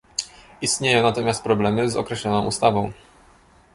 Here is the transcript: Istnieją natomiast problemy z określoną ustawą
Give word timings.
Istnieją 0.61 1.03
natomiast 1.03 1.43
problemy 1.43 1.89
z 1.89 1.95
określoną 1.97 2.45
ustawą 2.45 2.91